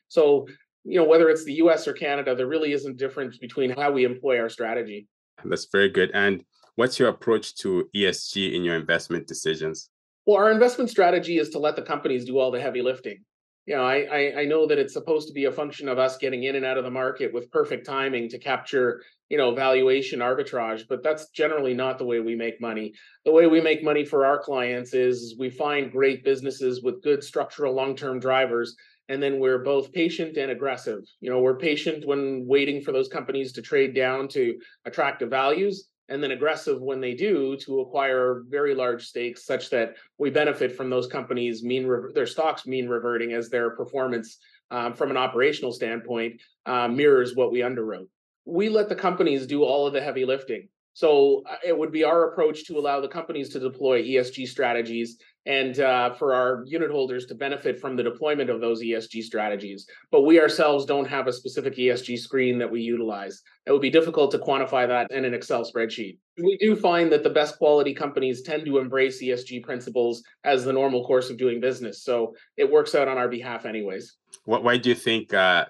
So 0.08 0.46
you 0.86 0.98
know, 0.98 1.06
whether 1.06 1.28
it's 1.28 1.44
the 1.44 1.54
US 1.54 1.88
or 1.88 1.92
Canada, 1.92 2.34
there 2.34 2.46
really 2.46 2.72
isn't 2.72 2.96
difference 2.96 3.38
between 3.38 3.70
how 3.70 3.90
we 3.90 4.04
employ 4.04 4.38
our 4.38 4.48
strategy. 4.48 5.08
That's 5.44 5.66
very 5.70 5.88
good. 5.88 6.10
And 6.14 6.44
what's 6.76 6.98
your 6.98 7.08
approach 7.08 7.56
to 7.56 7.88
ESG 7.94 8.54
in 8.54 8.62
your 8.62 8.76
investment 8.76 9.26
decisions? 9.26 9.90
Well, 10.26 10.36
our 10.36 10.50
investment 10.50 10.90
strategy 10.90 11.38
is 11.38 11.50
to 11.50 11.58
let 11.58 11.76
the 11.76 11.82
companies 11.82 12.24
do 12.24 12.38
all 12.38 12.50
the 12.50 12.60
heavy 12.60 12.82
lifting. 12.82 13.18
You 13.66 13.74
know, 13.74 13.82
I, 13.82 14.02
I, 14.02 14.40
I 14.40 14.44
know 14.44 14.64
that 14.68 14.78
it's 14.78 14.92
supposed 14.92 15.26
to 15.26 15.34
be 15.34 15.46
a 15.46 15.52
function 15.52 15.88
of 15.88 15.98
us 15.98 16.18
getting 16.18 16.44
in 16.44 16.54
and 16.54 16.64
out 16.64 16.78
of 16.78 16.84
the 16.84 16.90
market 16.90 17.34
with 17.34 17.50
perfect 17.50 17.84
timing 17.84 18.28
to 18.28 18.38
capture, 18.38 19.02
you 19.28 19.36
know, 19.36 19.56
valuation 19.56 20.20
arbitrage, 20.20 20.84
but 20.88 21.02
that's 21.02 21.30
generally 21.30 21.74
not 21.74 21.98
the 21.98 22.04
way 22.04 22.20
we 22.20 22.36
make 22.36 22.60
money. 22.60 22.92
The 23.24 23.32
way 23.32 23.48
we 23.48 23.60
make 23.60 23.82
money 23.82 24.04
for 24.04 24.24
our 24.24 24.38
clients 24.38 24.94
is 24.94 25.34
we 25.36 25.50
find 25.50 25.90
great 25.90 26.24
businesses 26.24 26.80
with 26.80 27.02
good 27.02 27.24
structural 27.24 27.74
long-term 27.74 28.20
drivers 28.20 28.76
and 29.08 29.22
then 29.22 29.38
we're 29.38 29.58
both 29.58 29.92
patient 29.92 30.36
and 30.36 30.50
aggressive. 30.50 31.02
You 31.20 31.30
know 31.30 31.40
we're 31.40 31.58
patient 31.58 32.06
when 32.06 32.44
waiting 32.46 32.80
for 32.80 32.92
those 32.92 33.08
companies 33.08 33.52
to 33.52 33.62
trade 33.62 33.94
down 33.94 34.28
to 34.28 34.58
attractive 34.84 35.30
values 35.30 35.88
and 36.08 36.22
then 36.22 36.30
aggressive 36.30 36.80
when 36.80 37.00
they 37.00 37.14
do 37.14 37.56
to 37.56 37.80
acquire 37.80 38.44
very 38.48 38.74
large 38.74 39.04
stakes 39.04 39.44
such 39.44 39.70
that 39.70 39.96
we 40.18 40.30
benefit 40.30 40.76
from 40.76 40.88
those 40.88 41.06
companies 41.06 41.64
mean 41.64 41.90
their 42.14 42.26
stocks 42.26 42.66
mean 42.66 42.88
reverting 42.88 43.32
as 43.32 43.48
their 43.48 43.70
performance 43.70 44.38
um, 44.70 44.94
from 44.94 45.10
an 45.10 45.16
operational 45.16 45.72
standpoint 45.72 46.40
uh, 46.66 46.88
mirrors 46.88 47.34
what 47.34 47.52
we 47.52 47.60
underwrote. 47.60 48.08
We 48.44 48.68
let 48.68 48.88
the 48.88 48.94
companies 48.94 49.46
do 49.46 49.64
all 49.64 49.86
of 49.86 49.92
the 49.92 50.00
heavy 50.00 50.24
lifting. 50.24 50.68
So 50.92 51.42
uh, 51.48 51.56
it 51.64 51.76
would 51.76 51.92
be 51.92 52.04
our 52.04 52.30
approach 52.30 52.66
to 52.66 52.78
allow 52.78 53.00
the 53.00 53.08
companies 53.08 53.48
to 53.50 53.60
deploy 53.60 54.02
esg 54.02 54.46
strategies 54.46 55.18
and 55.46 55.78
uh, 55.78 56.12
for 56.14 56.34
our 56.34 56.64
unit 56.66 56.90
holders 56.90 57.26
to 57.26 57.34
benefit 57.34 57.80
from 57.80 57.96
the 57.96 58.02
deployment 58.02 58.50
of 58.50 58.60
those 58.60 58.82
ESG 58.82 59.22
strategies. 59.22 59.86
But 60.10 60.22
we 60.22 60.40
ourselves 60.40 60.84
don't 60.84 61.06
have 61.06 61.28
a 61.28 61.32
specific 61.32 61.76
ESG 61.76 62.18
screen 62.18 62.58
that 62.58 62.70
we 62.70 62.80
utilize. 62.80 63.42
It 63.64 63.72
would 63.72 63.82
be 63.82 63.90
difficult 63.90 64.32
to 64.32 64.38
quantify 64.38 64.86
that 64.88 65.10
in 65.10 65.24
an 65.24 65.34
Excel 65.34 65.64
spreadsheet. 65.64 66.18
We 66.42 66.58
do 66.58 66.76
find 66.76 67.10
that 67.12 67.22
the 67.22 67.30
best 67.30 67.58
quality 67.58 67.94
companies 67.94 68.42
tend 68.42 68.66
to 68.66 68.78
embrace 68.78 69.22
ESG 69.22 69.62
principles 69.62 70.22
as 70.44 70.64
the 70.64 70.72
normal 70.72 71.06
course 71.06 71.30
of 71.30 71.38
doing 71.38 71.60
business. 71.60 72.02
So 72.02 72.34
it 72.56 72.70
works 72.70 72.94
out 72.94 73.08
on 73.08 73.16
our 73.16 73.28
behalf, 73.28 73.64
anyways. 73.64 74.16
Why 74.44 74.76
do 74.76 74.88
you 74.88 74.94
think 74.94 75.32
uh, 75.32 75.66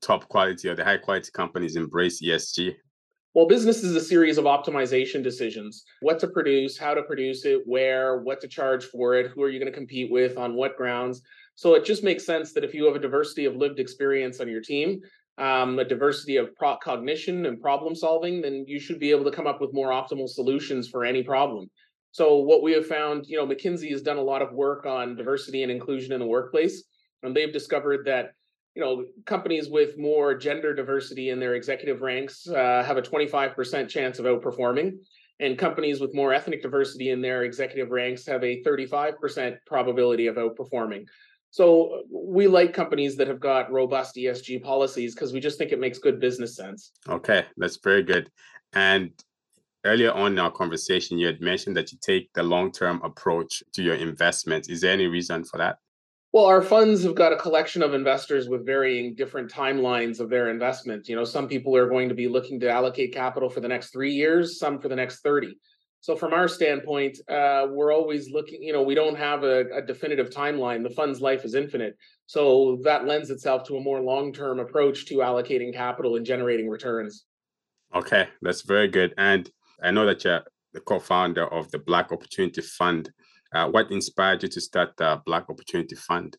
top 0.00 0.28
quality 0.28 0.68
or 0.68 0.74
the 0.74 0.84
high 0.84 0.98
quality 0.98 1.30
companies 1.32 1.76
embrace 1.76 2.22
ESG? 2.22 2.74
Well, 3.38 3.46
business 3.46 3.84
is 3.84 3.94
a 3.94 4.00
series 4.00 4.36
of 4.36 4.46
optimization 4.46 5.22
decisions 5.22 5.84
what 6.00 6.18
to 6.18 6.26
produce, 6.26 6.76
how 6.76 6.92
to 6.92 7.04
produce 7.04 7.44
it, 7.44 7.60
where, 7.66 8.18
what 8.18 8.40
to 8.40 8.48
charge 8.48 8.86
for 8.86 9.14
it, 9.14 9.30
who 9.30 9.44
are 9.44 9.48
you 9.48 9.60
going 9.60 9.70
to 9.70 9.78
compete 9.78 10.10
with, 10.10 10.36
on 10.36 10.56
what 10.56 10.76
grounds. 10.76 11.22
So 11.54 11.74
it 11.74 11.84
just 11.84 12.02
makes 12.02 12.26
sense 12.26 12.52
that 12.54 12.64
if 12.64 12.74
you 12.74 12.84
have 12.86 12.96
a 12.96 12.98
diversity 12.98 13.44
of 13.44 13.54
lived 13.54 13.78
experience 13.78 14.40
on 14.40 14.48
your 14.48 14.60
team, 14.60 15.02
um, 15.38 15.78
a 15.78 15.84
diversity 15.84 16.34
of 16.34 16.52
pro- 16.56 16.78
cognition 16.78 17.46
and 17.46 17.60
problem 17.60 17.94
solving, 17.94 18.42
then 18.42 18.64
you 18.66 18.80
should 18.80 18.98
be 18.98 19.12
able 19.12 19.22
to 19.22 19.30
come 19.30 19.46
up 19.46 19.60
with 19.60 19.72
more 19.72 19.90
optimal 19.90 20.28
solutions 20.28 20.88
for 20.88 21.04
any 21.04 21.22
problem. 21.22 21.70
So 22.10 22.38
what 22.38 22.64
we 22.64 22.72
have 22.72 22.88
found, 22.88 23.26
you 23.28 23.36
know, 23.36 23.46
McKinsey 23.46 23.92
has 23.92 24.02
done 24.02 24.16
a 24.16 24.20
lot 24.20 24.42
of 24.42 24.52
work 24.52 24.84
on 24.84 25.14
diversity 25.14 25.62
and 25.62 25.70
inclusion 25.70 26.12
in 26.12 26.18
the 26.18 26.26
workplace, 26.26 26.82
and 27.22 27.36
they've 27.36 27.52
discovered 27.52 28.04
that 28.06 28.32
you 28.78 28.84
know, 28.84 29.04
companies 29.26 29.68
with 29.68 29.98
more 29.98 30.36
gender 30.36 30.72
diversity 30.72 31.30
in 31.30 31.40
their 31.40 31.56
executive 31.56 32.00
ranks 32.00 32.46
uh, 32.48 32.84
have 32.86 32.96
a 32.96 33.02
25% 33.02 33.88
chance 33.88 34.20
of 34.20 34.24
outperforming, 34.24 34.92
and 35.40 35.58
companies 35.58 36.00
with 36.00 36.14
more 36.14 36.32
ethnic 36.32 36.62
diversity 36.62 37.10
in 37.10 37.20
their 37.20 37.42
executive 37.42 37.90
ranks 37.90 38.24
have 38.24 38.44
a 38.44 38.62
35% 38.62 39.56
probability 39.66 40.28
of 40.28 40.36
outperforming. 40.36 41.06
So 41.50 42.02
we 42.08 42.46
like 42.46 42.72
companies 42.72 43.16
that 43.16 43.26
have 43.26 43.40
got 43.40 43.72
robust 43.72 44.14
ESG 44.14 44.62
policies 44.62 45.12
because 45.12 45.32
we 45.32 45.40
just 45.40 45.58
think 45.58 45.72
it 45.72 45.80
makes 45.80 45.98
good 45.98 46.20
business 46.20 46.54
sense. 46.54 46.92
Okay, 47.08 47.46
that's 47.56 47.78
very 47.82 48.04
good. 48.04 48.30
And 48.74 49.10
earlier 49.84 50.12
on 50.12 50.34
in 50.34 50.38
our 50.38 50.52
conversation, 50.52 51.18
you 51.18 51.26
had 51.26 51.40
mentioned 51.40 51.76
that 51.76 51.90
you 51.90 51.98
take 52.00 52.32
the 52.32 52.44
long 52.44 52.70
term 52.70 53.00
approach 53.02 53.60
to 53.72 53.82
your 53.82 53.96
investments. 53.96 54.68
Is 54.68 54.82
there 54.82 54.92
any 54.92 55.08
reason 55.08 55.42
for 55.42 55.58
that? 55.58 55.78
Well, 56.32 56.44
our 56.44 56.60
funds 56.60 57.02
have 57.04 57.14
got 57.14 57.32
a 57.32 57.36
collection 57.36 57.82
of 57.82 57.94
investors 57.94 58.48
with 58.48 58.66
varying 58.66 59.14
different 59.14 59.50
timelines 59.50 60.20
of 60.20 60.28
their 60.28 60.50
investment. 60.50 61.08
You 61.08 61.16
know, 61.16 61.24
some 61.24 61.48
people 61.48 61.74
are 61.74 61.88
going 61.88 62.10
to 62.10 62.14
be 62.14 62.28
looking 62.28 62.60
to 62.60 62.70
allocate 62.70 63.14
capital 63.14 63.48
for 63.48 63.60
the 63.60 63.68
next 63.68 63.90
three 63.90 64.12
years, 64.12 64.58
some 64.58 64.78
for 64.78 64.88
the 64.88 64.96
next 64.96 65.20
30. 65.20 65.56
So, 66.00 66.14
from 66.14 66.32
our 66.32 66.46
standpoint, 66.46 67.18
uh, 67.28 67.66
we're 67.70 67.92
always 67.92 68.30
looking, 68.30 68.62
you 68.62 68.72
know, 68.72 68.82
we 68.82 68.94
don't 68.94 69.16
have 69.16 69.42
a, 69.42 69.64
a, 69.74 69.82
definitive 69.82 70.30
timeline. 70.30 70.84
The 70.84 70.94
fund's 70.94 71.20
life 71.20 71.44
is 71.44 71.54
infinite. 71.54 71.96
So, 72.26 72.78
that 72.84 73.06
lends 73.06 73.30
itself 73.30 73.64
to 73.64 73.76
a 73.78 73.80
more 73.80 74.00
long 74.00 74.32
term 74.32 74.60
approach 74.60 75.06
to 75.06 75.16
allocating 75.16 75.72
capital 75.74 76.14
and 76.16 76.24
generating 76.24 76.68
returns. 76.68 77.24
Okay, 77.94 78.28
that's 78.42 78.62
very 78.62 78.86
good. 78.86 79.12
And 79.18 79.50
I 79.82 79.90
know 79.90 80.06
that 80.06 80.22
you're 80.24 80.42
the 80.72 80.80
co 80.80 81.00
founder 81.00 81.52
of 81.52 81.70
the 81.72 81.78
Black 81.78 82.12
Opportunity 82.12 82.60
Fund. 82.60 83.10
Uh, 83.52 83.68
what 83.68 83.90
inspired 83.90 84.42
you 84.42 84.48
to 84.48 84.60
start 84.60 84.96
the 84.96 85.20
Black 85.24 85.48
Opportunity 85.48 85.94
Fund? 85.94 86.36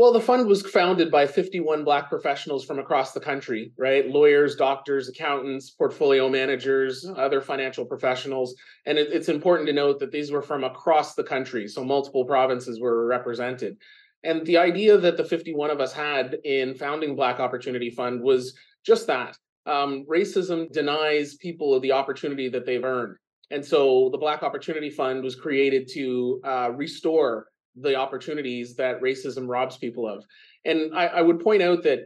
Well, 0.00 0.12
the 0.12 0.20
fund 0.20 0.46
was 0.48 0.62
founded 0.62 1.10
by 1.10 1.26
51 1.26 1.84
Black 1.84 2.08
professionals 2.08 2.64
from 2.64 2.78
across 2.78 3.12
the 3.12 3.20
country, 3.20 3.72
right? 3.76 4.08
Lawyers, 4.08 4.56
doctors, 4.56 5.10
accountants, 5.10 5.70
portfolio 5.70 6.26
managers, 6.28 7.06
other 7.18 7.42
financial 7.42 7.84
professionals. 7.84 8.54
And 8.86 8.96
it, 8.96 9.12
it's 9.12 9.28
important 9.28 9.66
to 9.66 9.74
note 9.74 9.98
that 9.98 10.10
these 10.10 10.32
were 10.32 10.40
from 10.40 10.64
across 10.64 11.14
the 11.14 11.22
country. 11.22 11.68
So 11.68 11.84
multiple 11.84 12.24
provinces 12.24 12.80
were 12.80 13.04
represented. 13.06 13.76
And 14.24 14.46
the 14.46 14.56
idea 14.56 14.96
that 14.96 15.18
the 15.18 15.24
51 15.24 15.70
of 15.70 15.80
us 15.80 15.92
had 15.92 16.38
in 16.44 16.74
founding 16.74 17.14
Black 17.14 17.38
Opportunity 17.38 17.90
Fund 17.90 18.22
was 18.22 18.56
just 18.86 19.06
that. 19.06 19.36
Um, 19.66 20.06
racism 20.10 20.72
denies 20.72 21.36
people 21.36 21.78
the 21.78 21.92
opportunity 21.92 22.48
that 22.48 22.64
they've 22.64 22.82
earned. 22.82 23.16
And 23.50 23.64
so 23.64 24.08
the 24.12 24.18
Black 24.18 24.42
Opportunity 24.42 24.90
Fund 24.90 25.24
was 25.24 25.34
created 25.34 25.88
to 25.94 26.40
uh, 26.44 26.70
restore 26.74 27.48
the 27.76 27.94
opportunities 27.96 28.74
that 28.76 29.00
racism 29.00 29.48
robs 29.48 29.76
people 29.76 30.08
of. 30.08 30.24
And 30.64 30.94
I, 30.94 31.06
I, 31.06 31.22
would 31.22 31.40
point 31.40 31.62
out 31.62 31.82
that, 31.84 32.00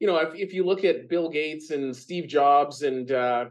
you 0.00 0.06
know, 0.06 0.16
if, 0.16 0.34
if 0.34 0.52
you 0.52 0.64
look 0.64 0.84
at 0.84 1.08
Bill 1.08 1.28
Gates 1.28 1.70
and 1.70 1.94
Steve 1.94 2.28
Jobs 2.28 2.82
and 2.82 3.10
uh, 3.10 3.46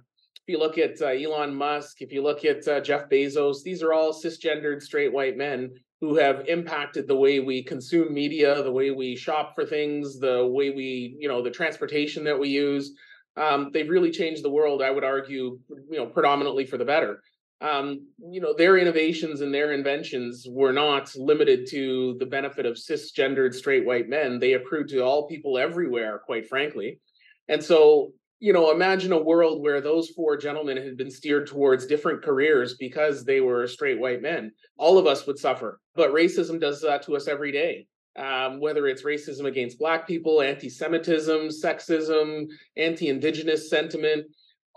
if 0.47 0.53
you 0.53 0.59
look 0.59 0.77
at 0.77 1.01
uh, 1.01 1.07
Elon 1.07 1.53
Musk, 1.53 2.01
if 2.01 2.11
you 2.11 2.23
look 2.23 2.45
at 2.45 2.67
uh, 2.67 2.79
Jeff 2.79 3.09
Bezos, 3.09 3.63
these 3.63 3.83
are 3.83 3.93
all 3.93 4.13
cisgendered 4.13 4.81
straight 4.81 5.11
white 5.11 5.37
men 5.37 5.71
who 5.99 6.15
have 6.15 6.47
impacted 6.47 7.07
the 7.07 7.15
way 7.15 7.39
we 7.39 7.63
consume 7.63 8.13
media, 8.13 8.61
the 8.63 8.71
way 8.71 8.91
we 8.91 9.15
shop 9.15 9.53
for 9.55 9.65
things, 9.65 10.19
the 10.19 10.45
way 10.45 10.69
we, 10.69 11.17
you 11.19 11.27
know, 11.27 11.41
the 11.41 11.51
transportation 11.51 12.23
that 12.23 12.39
we 12.39 12.49
use. 12.49 12.93
Um, 13.35 13.71
they've 13.73 13.89
really 13.89 14.11
changed 14.11 14.43
the 14.43 14.49
world, 14.49 14.81
I 14.81 14.89
would 14.89 15.03
argue, 15.03 15.59
you 15.89 15.97
know, 15.97 16.05
predominantly 16.05 16.65
for 16.65 16.77
the 16.77 16.85
better 16.85 17.21
um, 17.59 18.07
you 18.19 18.39
know, 18.39 18.53
their 18.53 18.77
innovations 18.77 19.41
and 19.41 19.53
their 19.53 19.71
inventions 19.71 20.45
were 20.49 20.71
not 20.71 21.15
limited 21.15 21.67
to 21.71 22.15
the 22.19 22.25
benefit 22.25 22.65
of 22.65 22.77
cisgendered 22.77 23.53
straight 23.53 23.85
white 23.85 24.07
men. 24.07 24.39
They 24.39 24.53
accrued 24.53 24.89
to 24.89 24.99
all 24.99 25.27
people 25.27 25.57
everywhere, 25.57 26.21
quite 26.23 26.47
frankly. 26.47 26.99
And 27.47 27.63
so, 27.63 28.11
you 28.39 28.53
know, 28.53 28.69
imagine 28.69 29.11
a 29.11 29.21
world 29.21 29.63
where 29.63 29.81
those 29.81 30.09
four 30.09 30.37
gentlemen 30.37 30.77
had 30.77 30.97
been 30.97 31.09
steered 31.09 31.47
towards 31.47 31.87
different 31.87 32.21
careers 32.21 32.75
because 32.75 33.25
they 33.25 33.41
were 33.41 33.65
straight 33.65 33.99
white 33.99 34.21
men. 34.21 34.51
All 34.77 34.99
of 34.99 35.07
us 35.07 35.25
would 35.25 35.39
suffer. 35.39 35.79
But 35.95 36.11
racism 36.11 36.59
does 36.59 36.81
that 36.81 37.01
to 37.03 37.15
us 37.15 37.27
every 37.27 37.51
day. 37.51 37.87
Um, 38.17 38.59
whether 38.59 38.87
it's 38.87 39.03
racism 39.03 39.45
against 39.45 39.79
Black 39.79 40.07
people, 40.07 40.41
anti 40.41 40.69
Semitism, 40.69 41.49
sexism, 41.49 42.47
anti 42.75 43.09
Indigenous 43.09 43.69
sentiment, 43.69 44.25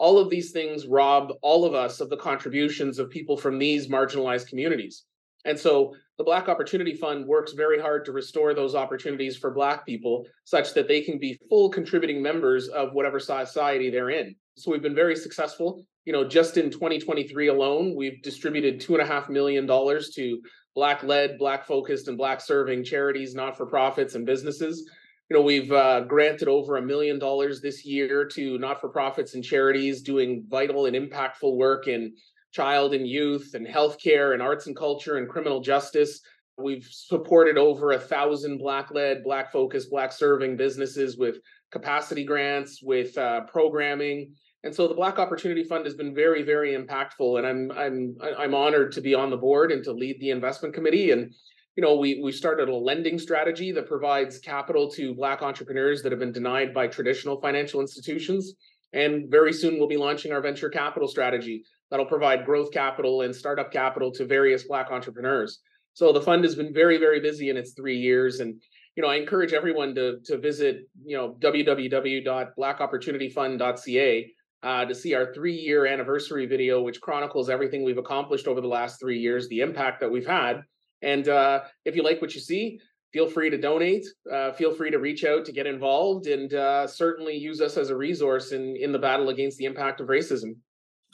all 0.01 0.19
of 0.19 0.31
these 0.31 0.51
things 0.51 0.87
rob 0.87 1.31
all 1.43 1.67
of 1.67 1.75
us 1.75 2.01
of 2.01 2.09
the 2.09 2.17
contributions 2.17 2.99
of 2.99 3.11
people 3.11 3.37
from 3.37 3.59
these 3.59 3.89
marginalized 3.89 4.49
communities. 4.49 5.05
And 5.45 5.59
so 5.59 5.95
the 6.17 6.25
Black 6.25 6.49
Opportunity 6.49 6.95
Fund 6.95 7.27
works 7.27 7.53
very 7.53 7.79
hard 7.79 8.07
to 8.07 8.13
restore 8.13 8.55
those 8.55 8.75
opportunities 8.75 9.37
for 9.37 9.51
Black 9.51 9.85
people 9.85 10.27
such 10.45 10.73
that 10.73 10.89
they 10.89 11.03
can 11.03 11.19
be 11.19 11.39
full 11.51 11.69
contributing 11.69 12.23
members 12.23 12.69
of 12.69 12.95
whatever 12.95 13.21
society 13.21 13.91
they're 13.91 14.09
in. 14.09 14.35
So 14.57 14.71
we've 14.71 14.83
been 14.83 14.95
very 14.95 15.17
successful. 15.17 15.85
You 16.07 16.15
know, 16.15 16.27
just 16.27 16.57
in 16.57 16.71
2023 16.71 17.49
alone, 17.49 17.95
we've 17.95 18.23
distributed 18.23 18.81
$2.5 18.81 19.29
million 19.29 19.67
to 19.67 20.41
Black 20.75 21.03
led, 21.03 21.39
Black 21.39 21.67
focused, 21.67 22.09
and 22.09 22.17
Black 22.17 22.41
serving 22.41 22.85
charities, 22.85 23.35
not 23.35 23.55
for 23.55 23.67
profits, 23.67 24.15
and 24.15 24.25
businesses 24.25 24.89
you 25.31 25.37
know 25.37 25.43
we've 25.43 25.71
uh, 25.71 26.01
granted 26.01 26.49
over 26.49 26.77
a 26.77 26.83
million 26.83 27.19
dollars 27.19 27.61
this 27.61 27.85
year 27.85 28.25
to 28.25 28.59
not-for-profits 28.59 29.35
and 29.35 29.45
charities 29.45 30.03
doing 30.03 30.45
vital 30.49 30.87
and 30.87 30.97
impactful 30.97 31.57
work 31.57 31.87
in 31.87 32.13
child 32.53 32.95
and 32.95 33.07
youth 33.07 33.53
and 33.55 33.65
healthcare 33.65 34.35
and 34.35 34.43
arts 34.43 34.67
and 34.67 34.77
culture 34.77 35.19
and 35.19 35.29
criminal 35.29 35.61
justice. 35.61 36.21
We've 36.59 36.87
supported 36.91 37.57
over 37.57 37.93
a 37.93 37.99
thousand 37.99 38.59
black-led 38.59 39.23
black-focused 39.23 39.89
black-serving 39.89 40.57
businesses 40.57 41.17
with 41.17 41.37
capacity 41.71 42.25
grants 42.25 42.83
with 42.83 43.17
uh, 43.17 43.43
programming. 43.43 44.35
And 44.65 44.75
so 44.75 44.89
the 44.89 44.95
black 44.95 45.21
opportunity 45.21 45.63
fund 45.63 45.87
has 45.87 45.95
been 45.95 46.13
very 46.13 46.43
very 46.43 46.77
impactful 46.77 47.39
and 47.39 47.47
i'm 47.47 47.73
i'm 47.79 48.17
i'm 48.37 48.55
honored 48.55 48.93
to 48.93 49.01
be 49.01 49.15
on 49.15 49.31
the 49.31 49.37
board 49.37 49.73
and 49.73 49.83
to 49.85 49.93
lead 49.93 50.21
the 50.21 50.31
investment 50.31 50.75
committee. 50.75 51.13
And 51.13 51.33
you 51.81 51.87
know, 51.87 51.97
we 51.97 52.21
we 52.23 52.31
started 52.31 52.69
a 52.69 52.77
lending 52.77 53.19
strategy 53.19 53.73
that 53.73 53.89
provides 53.89 54.39
capital 54.39 54.87
to 54.91 55.15
Black 55.15 55.41
entrepreneurs 55.41 56.03
that 56.03 56.13
have 56.13 56.19
been 56.19 56.31
denied 56.31 56.75
by 56.75 56.87
traditional 56.87 57.41
financial 57.41 57.81
institutions. 57.81 58.53
And 58.93 59.31
very 59.31 59.55
soon 59.55 59.79
we'll 59.79 59.89
be 59.89 59.97
launching 59.97 60.31
our 60.31 60.43
venture 60.43 60.69
capital 60.69 61.09
strategy 61.09 61.65
that'll 61.91 62.05
provide 62.05 62.45
growth 62.45 62.71
capital 62.71 63.23
and 63.23 63.35
startup 63.35 63.73
capital 63.73 64.13
to 64.13 64.27
various 64.27 64.65
Black 64.65 64.91
entrepreneurs. 64.91 65.61
So 65.95 66.13
the 66.13 66.21
fund 66.21 66.45
has 66.45 66.55
been 66.55 66.75
very, 66.75 66.99
very 66.99 67.19
busy 67.19 67.49
in 67.49 67.57
its 67.57 67.73
three 67.73 67.97
years. 67.97 68.41
And 68.41 68.61
you 68.95 69.03
know, 69.03 69.09
I 69.09 69.15
encourage 69.15 69.55
everyone 69.55 69.95
to 69.95 70.19
to 70.27 70.37
visit, 70.37 70.87
you 71.03 71.17
know, 71.17 71.35
www.blackopportunityfund.ca 71.41 74.33
uh, 74.63 74.85
to 74.85 74.95
see 74.95 75.15
our 75.15 75.33
three 75.33 75.57
year 75.57 75.87
anniversary 75.87 76.45
video, 76.45 76.83
which 76.83 77.01
chronicles 77.01 77.49
everything 77.49 77.85
we've 77.85 77.97
accomplished 77.97 78.49
over 78.49 78.61
the 78.61 78.69
last 78.69 79.01
three 79.01 79.19
years, 79.19 79.49
the 79.49 79.61
impact 79.61 80.01
that 80.01 80.11
we've 80.11 80.27
had, 80.27 80.61
and 81.03 81.29
uh, 81.29 81.61
if 81.85 81.97
you 81.97 82.03
like 82.03 82.21
what 82.21 82.35
you 82.35 82.41
see, 82.41 82.79
feel 83.13 83.29
free 83.29 83.51
to 83.51 83.59
donate. 83.59 84.07
Uh, 84.31 84.53
feel 84.53 84.75
free 84.75 84.91
to 84.91 84.99
reach 84.99 85.25
out 85.25 85.45
to 85.47 85.53
get 85.53 85.67
involved, 85.67 86.27
and 86.27 86.53
uh, 86.55 86.87
certainly 86.87 87.37
use 87.37 87.61
us 87.61 87.77
as 87.77 87.91
a 87.91 87.97
resource 87.97 88.53
in 88.53 88.77
in 88.77 88.93
the 88.93 88.99
battle 88.99 89.29
against 89.29 89.59
the 89.59 89.65
impact 89.65 90.01
of 90.01 90.09
racism. 90.09 90.57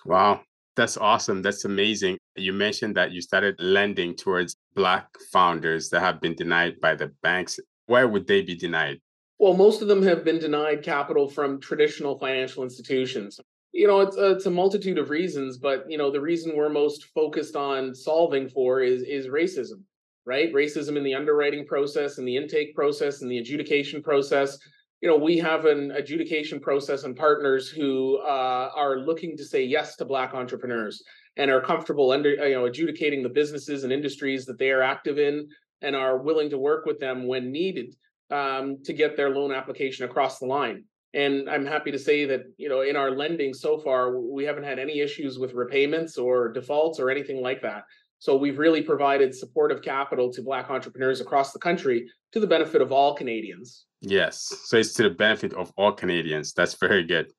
Wow, 0.05 0.43
that's 0.77 0.97
awesome. 0.97 1.43
That's 1.43 1.65
amazing. 1.65 2.19
You 2.37 2.53
mentioned 2.53 2.97
that 2.97 3.13
you 3.13 3.21
started 3.21 3.57
lending 3.59 4.15
towards 4.15 4.57
Black 4.75 5.07
founders 5.33 5.89
that 5.91 6.01
have 6.01 6.21
been 6.21 6.35
denied 6.35 6.81
by 6.81 6.95
the 6.95 7.13
banks. 7.23 7.59
Why 7.87 8.05
would 8.05 8.27
they 8.27 8.43
be 8.43 8.57
denied? 8.57 8.99
Well, 9.39 9.55
most 9.55 9.83
of 9.83 9.89
them 9.89 10.03
have 10.03 10.25
been 10.25 10.39
denied 10.39 10.83
capital 10.83 11.29
from 11.29 11.61
traditional 11.61 12.19
financial 12.19 12.63
institutions 12.63 13.39
you 13.77 13.87
know 13.87 14.01
it's 14.01 14.17
a, 14.17 14.33
it's 14.33 14.47
a 14.47 14.51
multitude 14.51 14.99
of 14.99 15.11
reasons 15.11 15.59
but 15.59 15.85
you 15.89 15.99
know 15.99 16.11
the 16.11 16.21
reason 16.21 16.57
we're 16.57 16.69
most 16.69 17.07
focused 17.15 17.57
on 17.57 17.95
solving 17.95 18.49
for 18.49 18.81
is 18.81 19.03
is 19.03 19.27
racism 19.27 19.83
right? 20.27 20.53
Racism 20.53 20.97
in 20.97 21.05
the 21.05 21.15
underwriting 21.15 21.65
process 21.65 22.19
and 22.19 22.27
the 22.27 22.37
intake 22.37 22.75
process 22.75 23.23
and 23.23 23.31
the 23.31 23.39
adjudication 23.39 24.03
process. 24.03 24.59
You 25.01 25.09
know, 25.09 25.17
we 25.17 25.39
have 25.39 25.67
an 25.67 25.93
adjudication 25.93 26.59
process 26.59 27.05
and 27.05 27.17
partners 27.17 27.69
who 27.69 28.19
uh, 28.19 28.71
are 28.75 28.99
looking 28.99 29.37
to 29.37 29.45
say 29.45 29.65
yes 29.65 29.95
to 29.97 30.05
Black 30.05 30.35
entrepreneurs 30.35 31.03
and 31.37 31.51
are 31.51 31.61
comfortable 31.61 32.11
under 32.11 32.31
you 32.31 32.55
know 32.55 32.67
adjudicating 32.67 33.23
the 33.23 33.29
businesses 33.29 33.85
and 33.85 33.93
industries 33.93 34.45
that 34.47 34.59
they 34.59 34.71
are 34.71 34.83
active 34.83 35.19
in 35.19 35.49
and 35.83 35.95
are 35.95 36.19
willing 36.19 36.51
to 36.51 36.59
work 36.59 36.87
with 36.87 36.99
them 36.99 37.27
when 37.27 37.53
needed 37.53 37.95
um, 38.31 38.79
to 38.85 38.93
get 38.93 39.17
their 39.17 39.31
loan 39.31 39.53
application 39.53 40.07
across 40.07 40.39
the 40.39 40.47
line. 40.47 40.85
And 41.17 41.49
I'm 41.49 41.65
happy 41.65 41.91
to 41.91 41.99
say 41.99 42.27
that 42.27 42.43
you 42.59 42.69
know 42.69 42.83
in 42.83 42.95
our 42.95 43.11
lending 43.11 43.55
so 43.55 43.79
far 43.79 44.21
we 44.21 44.45
haven't 44.45 44.65
had 44.65 44.79
any 44.79 45.01
issues 45.01 45.39
with 45.39 45.55
repayments 45.55 46.19
or 46.19 46.53
defaults 46.53 47.01
or 47.01 47.11
anything 47.11 47.41
like 47.43 47.63
that. 47.63 47.85
So 48.19 48.37
we've 48.37 48.59
really 48.59 48.83
provided 48.83 49.35
supportive 49.35 49.83
capital 49.83 50.33
to 50.33 50.43
Black 50.43 50.71
entrepreneurs 50.71 51.21
across 51.21 51.53
the 51.53 51.59
country 51.59 52.09
to 52.33 52.41
the 52.41 52.47
benefit 52.47 52.81
of 52.81 52.93
all 52.93 53.15
Canadians. 53.15 53.87
Yes, 54.01 54.55
so 54.65 54.77
it's 54.77 54.93
to 54.95 55.05
the 55.05 55.11
benefit 55.11 55.53
of 55.55 55.73
all 55.77 55.93
Canadians. 55.93 56.53
That's 56.53 56.75
very 56.75 57.05
good. 57.05 57.33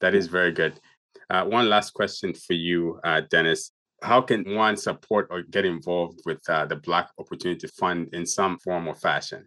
That 0.00 0.14
is 0.14 0.26
very 0.26 0.52
good. 0.52 0.80
Uh, 1.28 1.44
one 1.44 1.68
last 1.68 1.90
question 1.90 2.32
for 2.34 2.54
you, 2.54 2.98
uh, 3.04 3.22
Dennis. 3.30 3.72
How 4.02 4.20
can 4.20 4.54
one 4.56 4.76
support 4.76 5.28
or 5.30 5.42
get 5.42 5.64
involved 5.64 6.20
with 6.24 6.40
uh, 6.48 6.64
the 6.66 6.76
Black 6.76 7.10
Opportunity 7.18 7.68
Fund 7.68 8.08
in 8.12 8.24
some 8.24 8.58
form 8.58 8.88
or 8.88 8.94
fashion? 8.94 9.46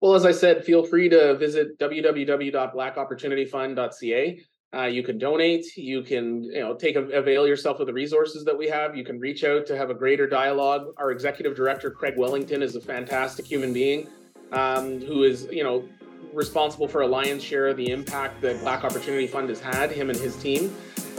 Well, 0.00 0.14
as 0.14 0.24
I 0.24 0.32
said, 0.32 0.64
feel 0.64 0.84
free 0.84 1.08
to 1.08 1.34
visit 1.36 1.76
www.blackopportunityfund.ca. 1.78 4.40
Uh, 4.74 4.84
you 4.84 5.02
can 5.02 5.16
donate. 5.18 5.64
You 5.76 6.02
can, 6.02 6.44
you 6.44 6.60
know, 6.60 6.74
take 6.74 6.96
avail 6.96 7.48
yourself 7.48 7.80
of 7.80 7.86
the 7.86 7.92
resources 7.92 8.44
that 8.44 8.56
we 8.56 8.68
have. 8.68 8.94
You 8.94 9.04
can 9.04 9.18
reach 9.18 9.42
out 9.42 9.66
to 9.66 9.76
have 9.76 9.90
a 9.90 9.94
greater 9.94 10.26
dialogue. 10.26 10.86
Our 10.98 11.10
executive 11.10 11.56
director, 11.56 11.90
Craig 11.90 12.14
Wellington, 12.16 12.62
is 12.62 12.76
a 12.76 12.80
fantastic 12.80 13.46
human 13.46 13.72
being 13.72 14.08
um, 14.52 15.00
who 15.00 15.24
is, 15.24 15.48
you 15.50 15.64
know, 15.64 15.88
responsible 16.32 16.86
for 16.86 17.00
a 17.00 17.06
lion's 17.06 17.42
share 17.42 17.68
of 17.68 17.78
the 17.78 17.90
impact 17.90 18.42
that 18.42 18.60
Black 18.60 18.84
Opportunity 18.84 19.26
Fund 19.26 19.48
has 19.48 19.60
had. 19.60 19.90
Him 19.90 20.10
and 20.10 20.18
his 20.18 20.36
team. 20.36 20.76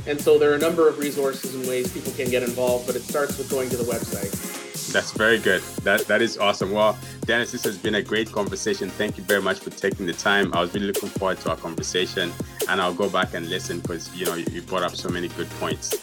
And 0.07 0.21
so 0.21 0.39
there 0.39 0.51
are 0.51 0.55
a 0.55 0.59
number 0.59 0.87
of 0.87 0.99
resources 0.99 1.55
and 1.55 1.67
ways 1.67 1.91
people 1.91 2.13
can 2.13 2.29
get 2.29 2.43
involved, 2.43 2.87
but 2.87 2.95
it 2.95 3.01
starts 3.01 3.37
with 3.37 3.49
going 3.49 3.69
to 3.69 3.77
the 3.77 3.83
website. 3.83 4.48
That's 4.91 5.11
very 5.11 5.37
good. 5.37 5.61
That 5.83 6.07
that 6.07 6.21
is 6.21 6.37
awesome. 6.37 6.71
Well, 6.71 6.97
Dennis, 7.21 7.51
this 7.51 7.63
has 7.63 7.77
been 7.77 7.95
a 7.95 8.01
great 8.01 8.31
conversation. 8.31 8.89
Thank 8.89 9.17
you 9.17 9.23
very 9.23 9.41
much 9.41 9.59
for 9.59 9.69
taking 9.69 10.05
the 10.05 10.13
time. 10.13 10.53
I 10.53 10.61
was 10.61 10.73
really 10.73 10.87
looking 10.87 11.09
forward 11.09 11.39
to 11.41 11.51
our 11.51 11.57
conversation, 11.57 12.31
and 12.67 12.81
I'll 12.81 12.93
go 12.93 13.09
back 13.09 13.33
and 13.33 13.47
listen 13.49 13.79
because 13.79 14.15
you 14.15 14.25
know 14.25 14.35
you 14.35 14.61
brought 14.61 14.83
up 14.83 14.95
so 14.95 15.09
many 15.09 15.27
good 15.29 15.49
points. 15.51 15.95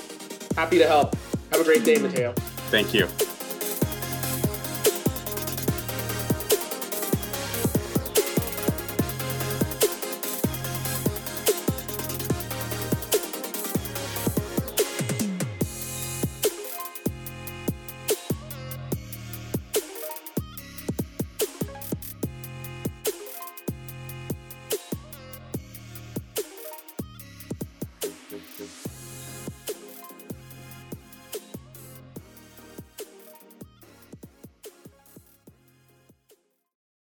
Happy 0.57 0.78
to 0.78 0.87
help. 0.87 1.16
Have 1.52 1.61
a 1.61 1.64
great 1.64 1.85
day, 1.85 1.99
Mateo. 1.99 2.33
Thank 2.71 2.95
you. 2.95 3.09